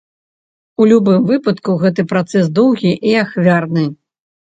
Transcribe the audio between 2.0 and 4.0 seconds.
працэс доўгі і ахвярны.